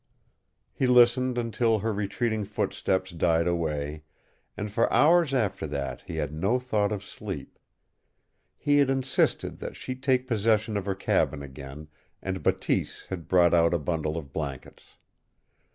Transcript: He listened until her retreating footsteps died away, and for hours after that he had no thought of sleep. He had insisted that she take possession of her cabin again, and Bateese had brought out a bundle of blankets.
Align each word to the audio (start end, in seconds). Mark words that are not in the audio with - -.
He 0.73 0.87
listened 0.87 1.37
until 1.37 1.77
her 1.77 1.93
retreating 1.93 2.43
footsteps 2.43 3.11
died 3.11 3.47
away, 3.47 4.01
and 4.57 4.71
for 4.71 4.91
hours 4.91 5.31
after 5.31 5.67
that 5.67 6.01
he 6.07 6.15
had 6.15 6.33
no 6.33 6.57
thought 6.57 6.91
of 6.91 7.03
sleep. 7.03 7.59
He 8.57 8.79
had 8.79 8.89
insisted 8.89 9.59
that 9.59 9.75
she 9.75 9.93
take 9.93 10.25
possession 10.27 10.75
of 10.75 10.87
her 10.87 10.95
cabin 10.95 11.43
again, 11.43 11.87
and 12.19 12.41
Bateese 12.41 13.05
had 13.11 13.27
brought 13.27 13.53
out 13.53 13.75
a 13.75 13.77
bundle 13.77 14.17
of 14.17 14.33
blankets. 14.33 14.97